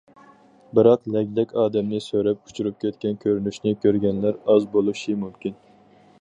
[0.77, 5.59] بىراق لەگلەك ئادەمنى سۆرەپ ئۇچۇرۇپ كەتكەن كۆرۈنۈشنى كۆرگەنلەر ئاز بولۇشى مۇمكىن.